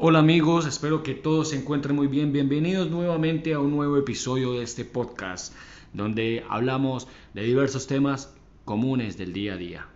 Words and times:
Hola 0.00 0.20
amigos, 0.20 0.64
espero 0.64 1.02
que 1.02 1.14
todos 1.14 1.48
se 1.48 1.56
encuentren 1.56 1.96
muy 1.96 2.06
bien. 2.06 2.32
Bienvenidos 2.32 2.88
nuevamente 2.88 3.52
a 3.52 3.58
un 3.58 3.72
nuevo 3.72 3.96
episodio 3.96 4.52
de 4.52 4.62
este 4.62 4.84
podcast 4.84 5.52
donde 5.92 6.44
hablamos 6.48 7.08
de 7.34 7.42
diversos 7.42 7.88
temas 7.88 8.32
comunes 8.64 9.18
del 9.18 9.32
día 9.32 9.54
a 9.54 9.56
día. 9.56 9.86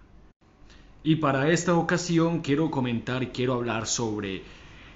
Y 1.04 1.17
para 1.17 1.53
esta 1.53 1.77
ocasión 1.77 2.41
quiero 2.41 2.73
comentar 2.73 3.23
y 3.23 3.29
quiero 3.29 3.54
hablar 3.54 3.87
sobre 3.87 4.43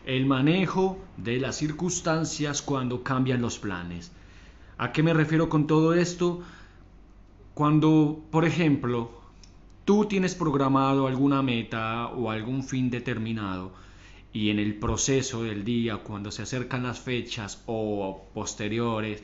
el 0.07 0.27
manejo 0.27 0.99
de 1.17 1.39
las 1.39 1.55
circunstancias 1.55 2.61
cuando 2.61 3.05
cambian 3.05 3.41
los 3.41 3.61
planes. 3.61 4.11
¿A 4.77 4.91
qué 4.91 5.05
me 5.05 5.15
refiero 5.15 5.49
con 5.49 5.69
todo 5.69 5.95
esto? 5.95 6.43
Cuando, 7.55 8.25
por 8.33 8.45
ejemplo, 8.45 9.13
tú 9.85 10.07
tienes 10.07 10.35
programado 10.35 11.07
alguna 11.07 11.43
meta 11.43 12.09
o 12.09 12.29
algún 12.29 12.65
fin 12.65 12.91
determinado, 12.91 13.87
y 14.33 14.51
en 14.51 14.59
el 14.59 14.75
proceso 14.75 15.43
del 15.43 15.65
día, 15.65 15.99
cuando 15.99 16.31
se 16.31 16.43
acercan 16.43 16.83
las 16.83 17.01
fechas 17.01 17.63
o 17.67 18.27
posteriores, 18.35 19.23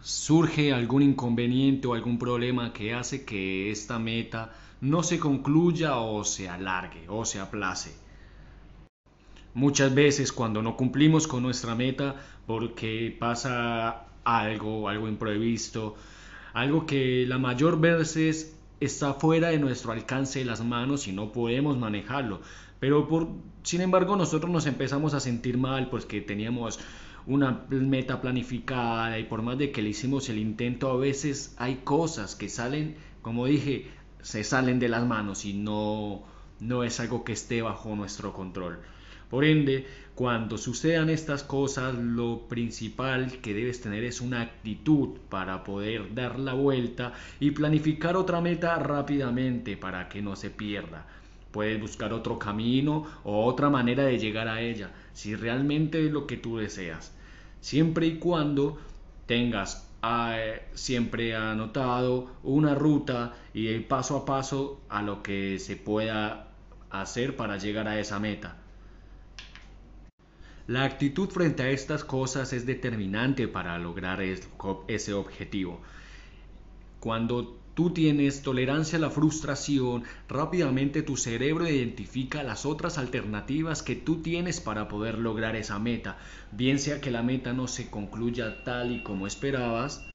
surge 0.00 0.72
algún 0.72 1.02
inconveniente 1.02 1.86
o 1.86 1.94
algún 1.94 2.18
problema 2.18 2.72
que 2.72 2.94
hace 2.94 3.24
que 3.24 3.70
esta 3.70 3.98
meta 3.98 4.52
no 4.80 5.02
se 5.02 5.20
concluya 5.20 5.96
o 5.98 6.24
se 6.24 6.48
alargue 6.48 7.04
o 7.08 7.24
se 7.24 7.38
aplace. 7.38 7.94
Muchas 9.54 9.94
veces 9.94 10.32
cuando 10.32 10.62
no 10.62 10.76
cumplimos 10.76 11.28
con 11.28 11.42
nuestra 11.42 11.74
meta 11.74 12.16
porque 12.46 13.14
pasa 13.18 14.06
algo, 14.24 14.88
algo 14.88 15.08
imprevisto, 15.08 15.94
algo 16.54 16.86
que 16.86 17.26
la 17.26 17.38
mayor 17.38 17.78
veces 17.78 18.56
está 18.80 19.14
fuera 19.14 19.48
de 19.48 19.58
nuestro 19.58 19.92
alcance 19.92 20.40
de 20.40 20.44
las 20.44 20.64
manos 20.64 21.06
y 21.06 21.12
no 21.12 21.30
podemos 21.32 21.78
manejarlo. 21.78 22.40
Pero 22.82 23.06
por, 23.06 23.28
sin 23.62 23.80
embargo 23.80 24.16
nosotros 24.16 24.50
nos 24.50 24.66
empezamos 24.66 25.14
a 25.14 25.20
sentir 25.20 25.56
mal 25.56 25.88
pues 25.88 26.04
que 26.04 26.20
teníamos 26.20 26.80
una 27.28 27.64
meta 27.70 28.20
planificada 28.20 29.20
y 29.20 29.22
por 29.22 29.40
más 29.40 29.56
de 29.56 29.70
que 29.70 29.82
le 29.82 29.90
hicimos 29.90 30.28
el 30.28 30.38
intento 30.38 30.90
a 30.90 30.96
veces 30.96 31.54
hay 31.58 31.76
cosas 31.84 32.34
que 32.34 32.48
salen, 32.48 32.96
como 33.22 33.46
dije, 33.46 33.86
se 34.20 34.42
salen 34.42 34.80
de 34.80 34.88
las 34.88 35.06
manos 35.06 35.44
y 35.44 35.52
no, 35.52 36.24
no 36.58 36.82
es 36.82 36.98
algo 36.98 37.22
que 37.22 37.34
esté 37.34 37.62
bajo 37.62 37.94
nuestro 37.94 38.32
control. 38.32 38.80
Por 39.30 39.44
ende, 39.44 39.86
cuando 40.16 40.58
sucedan 40.58 41.08
estas 41.08 41.44
cosas, 41.44 41.94
lo 41.94 42.48
principal 42.48 43.38
que 43.40 43.54
debes 43.54 43.80
tener 43.80 44.02
es 44.02 44.20
una 44.20 44.40
actitud 44.40 45.20
para 45.28 45.62
poder 45.62 46.12
dar 46.16 46.36
la 46.36 46.54
vuelta 46.54 47.12
y 47.38 47.52
planificar 47.52 48.16
otra 48.16 48.40
meta 48.40 48.76
rápidamente 48.80 49.76
para 49.76 50.08
que 50.08 50.20
no 50.20 50.34
se 50.34 50.50
pierda. 50.50 51.06
Puedes 51.52 51.80
buscar 51.80 52.12
otro 52.12 52.38
camino 52.38 53.06
o 53.24 53.44
otra 53.44 53.70
manera 53.70 54.04
de 54.04 54.18
llegar 54.18 54.48
a 54.48 54.60
ella, 54.60 54.90
si 55.12 55.36
realmente 55.36 56.04
es 56.04 56.12
lo 56.12 56.26
que 56.26 56.36
tú 56.36 56.56
deseas. 56.56 57.12
Siempre 57.60 58.06
y 58.06 58.18
cuando 58.18 58.78
tengas 59.26 59.88
eh, 60.04 60.62
siempre 60.74 61.36
anotado 61.36 62.28
una 62.42 62.74
ruta 62.74 63.34
y 63.54 63.68
el 63.68 63.84
paso 63.84 64.16
a 64.16 64.24
paso 64.24 64.80
a 64.88 65.00
lo 65.00 65.22
que 65.22 65.60
se 65.60 65.76
pueda 65.76 66.48
hacer 66.90 67.36
para 67.36 67.56
llegar 67.56 67.86
a 67.86 68.00
esa 68.00 68.18
meta. 68.18 68.56
La 70.66 70.84
actitud 70.84 71.28
frente 71.28 71.62
a 71.62 71.70
estas 71.70 72.02
cosas 72.02 72.52
es 72.52 72.66
determinante 72.66 73.46
para 73.46 73.78
lograr 73.78 74.20
ese 74.22 75.12
objetivo. 75.12 75.80
Cuando 77.02 77.58
tú 77.74 77.90
tienes 77.90 78.42
tolerancia 78.42 78.96
a 78.96 79.00
la 79.00 79.10
frustración, 79.10 80.04
rápidamente 80.28 81.02
tu 81.02 81.16
cerebro 81.16 81.68
identifica 81.68 82.44
las 82.44 82.64
otras 82.64 82.96
alternativas 82.96 83.82
que 83.82 83.96
tú 83.96 84.22
tienes 84.22 84.60
para 84.60 84.86
poder 84.86 85.18
lograr 85.18 85.56
esa 85.56 85.80
meta, 85.80 86.16
bien 86.52 86.78
sea 86.78 87.00
que 87.00 87.10
la 87.10 87.24
meta 87.24 87.52
no 87.52 87.66
se 87.66 87.90
concluya 87.90 88.62
tal 88.62 88.92
y 88.92 89.02
como 89.02 89.26
esperabas, 89.26 90.08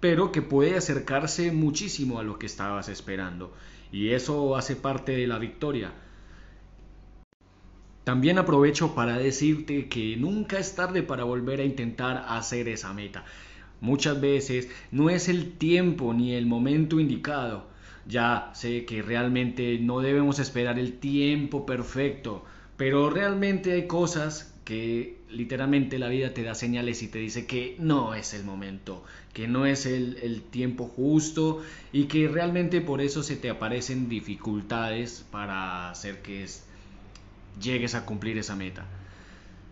pero 0.00 0.32
que 0.32 0.42
puede 0.42 0.76
acercarse 0.76 1.52
muchísimo 1.52 2.18
a 2.18 2.24
lo 2.24 2.40
que 2.40 2.46
estabas 2.46 2.88
esperando, 2.88 3.54
y 3.92 4.08
eso 4.08 4.56
hace 4.56 4.74
parte 4.74 5.12
de 5.12 5.28
la 5.28 5.38
victoria. 5.38 5.92
También 8.02 8.38
aprovecho 8.38 8.96
para 8.96 9.16
decirte 9.16 9.88
que 9.88 10.16
nunca 10.16 10.58
es 10.58 10.74
tarde 10.74 11.04
para 11.04 11.22
volver 11.22 11.60
a 11.60 11.64
intentar 11.64 12.24
hacer 12.26 12.66
esa 12.66 12.92
meta. 12.94 13.24
Muchas 13.80 14.20
veces 14.20 14.68
no 14.90 15.10
es 15.10 15.28
el 15.28 15.52
tiempo 15.52 16.12
ni 16.14 16.34
el 16.34 16.46
momento 16.46 17.00
indicado. 17.00 17.68
Ya 18.06 18.50
sé 18.54 18.84
que 18.84 19.02
realmente 19.02 19.78
no 19.78 20.00
debemos 20.00 20.38
esperar 20.38 20.78
el 20.78 20.98
tiempo 20.98 21.66
perfecto, 21.66 22.44
pero 22.76 23.10
realmente 23.10 23.72
hay 23.72 23.86
cosas 23.86 24.54
que 24.64 25.18
literalmente 25.30 25.98
la 25.98 26.08
vida 26.08 26.32
te 26.32 26.42
da 26.42 26.54
señales 26.54 27.02
y 27.02 27.08
te 27.08 27.18
dice 27.18 27.46
que 27.46 27.76
no 27.78 28.14
es 28.14 28.34
el 28.34 28.44
momento, 28.44 29.04
que 29.32 29.48
no 29.48 29.66
es 29.66 29.86
el, 29.86 30.42
tiempo 30.50 30.84
justo 30.86 31.62
y 31.92 32.04
que 32.04 32.28
realmente 32.28 32.80
por 32.80 33.00
eso 33.00 33.22
se 33.22 33.36
te 33.36 33.50
aparecen 33.50 34.08
dificultades 34.08 35.24
para 35.30 35.90
hacer 35.90 36.22
que 36.22 36.46
llegues 37.60 37.94
a 37.94 38.06
cumplir 38.06 38.38
esa 38.38 38.56
meta. 38.56 38.86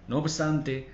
No 0.09 0.19
obstante, 0.19 0.89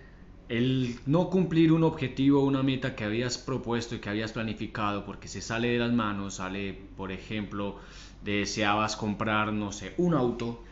el 0.48 0.98
no 1.06 1.30
cumplir 1.30 1.72
un 1.72 1.84
objetivo 1.84 2.40
o 2.40 2.44
una 2.44 2.62
meta 2.62 2.94
que 2.94 3.04
habías 3.04 3.38
propuesto 3.38 3.94
y 3.94 3.98
que 3.98 4.10
habías 4.10 4.32
planificado 4.32 5.04
porque 5.04 5.28
se 5.28 5.40
sale 5.40 5.68
de 5.68 5.78
las 5.78 5.92
manos, 5.92 6.34
sale, 6.34 6.78
por 6.96 7.12
ejemplo, 7.12 7.78
deseabas 8.22 8.96
comprar, 8.96 9.52
no 9.52 9.72
sé, 9.72 9.94
un 9.96 10.14
auto 10.14 10.62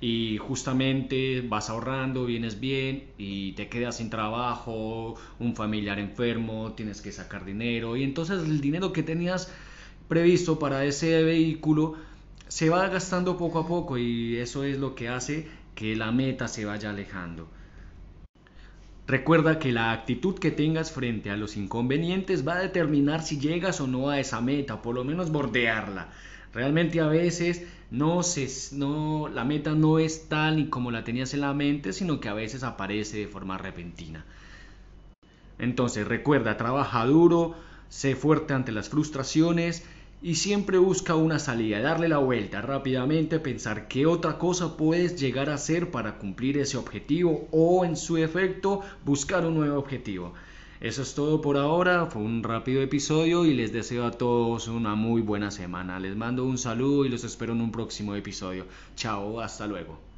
y 0.00 0.38
justamente 0.38 1.42
vas 1.42 1.70
ahorrando, 1.70 2.26
vienes 2.26 2.58
bien 2.58 3.04
y 3.18 3.52
te 3.52 3.68
quedas 3.68 3.98
sin 3.98 4.10
trabajo, 4.10 5.14
un 5.38 5.54
familiar 5.54 5.98
enfermo, 5.98 6.72
tienes 6.72 7.00
que 7.00 7.12
sacar 7.12 7.44
dinero 7.44 7.96
y 7.96 8.02
entonces 8.02 8.42
el 8.42 8.60
dinero 8.60 8.92
que 8.92 9.02
tenías 9.02 9.52
previsto 10.08 10.58
para 10.58 10.84
ese 10.84 11.22
vehículo 11.22 11.94
se 12.48 12.68
va 12.68 12.88
gastando 12.88 13.36
poco 13.36 13.60
a 13.60 13.66
poco 13.66 13.96
y 13.96 14.36
eso 14.36 14.64
es 14.64 14.78
lo 14.78 14.94
que 14.94 15.08
hace 15.08 15.48
que 15.74 15.96
la 15.96 16.12
meta 16.12 16.48
se 16.48 16.64
vaya 16.64 16.90
alejando. 16.90 17.48
Recuerda 19.06 19.58
que 19.58 19.72
la 19.72 19.92
actitud 19.92 20.38
que 20.38 20.50
tengas 20.50 20.92
frente 20.92 21.30
a 21.30 21.36
los 21.36 21.56
inconvenientes 21.56 22.46
va 22.46 22.54
a 22.54 22.60
determinar 22.60 23.22
si 23.22 23.38
llegas 23.38 23.80
o 23.80 23.86
no 23.86 24.10
a 24.10 24.20
esa 24.20 24.40
meta, 24.40 24.80
por 24.80 24.94
lo 24.94 25.04
menos 25.04 25.32
bordearla. 25.32 26.08
Realmente 26.54 27.00
a 27.00 27.08
veces 27.08 27.66
no, 27.90 28.22
se, 28.22 28.48
no 28.76 29.28
la 29.28 29.44
meta 29.44 29.74
no 29.74 29.98
es 29.98 30.28
tal 30.28 30.60
y 30.60 30.68
como 30.68 30.90
la 30.90 31.02
tenías 31.02 31.34
en 31.34 31.40
la 31.40 31.52
mente, 31.52 31.92
sino 31.92 32.20
que 32.20 32.28
a 32.28 32.34
veces 32.34 32.62
aparece 32.62 33.18
de 33.18 33.28
forma 33.28 33.58
repentina. 33.58 34.24
Entonces 35.58 36.06
recuerda, 36.06 36.56
trabaja 36.56 37.04
duro, 37.04 37.54
sé 37.88 38.14
fuerte 38.14 38.54
ante 38.54 38.72
las 38.72 38.88
frustraciones 38.88 39.84
y 40.22 40.36
siempre 40.36 40.78
busca 40.78 41.16
una 41.16 41.40
salida, 41.40 41.80
darle 41.80 42.08
la 42.08 42.18
vuelta 42.18 42.62
rápidamente, 42.62 43.40
pensar 43.40 43.88
qué 43.88 44.06
otra 44.06 44.38
cosa 44.38 44.76
puedes 44.76 45.20
llegar 45.20 45.50
a 45.50 45.54
hacer 45.54 45.90
para 45.90 46.18
cumplir 46.18 46.58
ese 46.58 46.76
objetivo 46.76 47.48
o 47.50 47.84
en 47.84 47.96
su 47.96 48.16
efecto 48.16 48.82
buscar 49.04 49.44
un 49.44 49.56
nuevo 49.56 49.78
objetivo. 49.78 50.32
Eso 50.80 51.02
es 51.02 51.14
todo 51.14 51.40
por 51.40 51.56
ahora, 51.56 52.06
fue 52.06 52.22
un 52.22 52.42
rápido 52.42 52.82
episodio 52.82 53.44
y 53.44 53.54
les 53.54 53.72
deseo 53.72 54.04
a 54.04 54.12
todos 54.12 54.68
una 54.68 54.94
muy 54.94 55.22
buena 55.22 55.50
semana. 55.50 56.00
Les 56.00 56.16
mando 56.16 56.44
un 56.44 56.58
saludo 56.58 57.04
y 57.04 57.08
los 57.08 57.24
espero 57.24 57.52
en 57.52 57.60
un 57.60 57.72
próximo 57.72 58.14
episodio. 58.14 58.66
Chao, 58.96 59.40
hasta 59.40 59.66
luego. 59.66 60.11